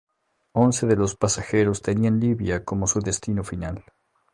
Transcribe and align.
Once 0.53 0.87
de 0.87 0.95
los 0.95 1.15
pasajeros 1.15 1.83
tenían 1.83 2.19
Libia 2.19 2.65
como 2.65 2.87
su 2.87 3.01
destino 3.01 3.43
final. 3.43 3.83